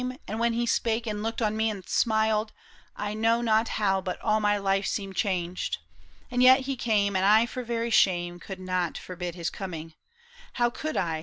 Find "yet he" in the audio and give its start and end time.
6.41-6.75